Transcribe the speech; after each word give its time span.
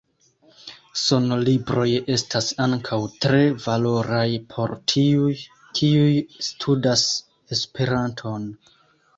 Sonlibroj 0.99 1.83
estas 2.15 2.47
ankaŭ 2.65 2.99
tre 3.25 3.41
valoraj 3.67 4.23
por 4.55 4.75
tiuj, 4.95 5.31
kiuj 5.81 6.11
studas 6.51 7.05
Esperanton. 7.59 8.51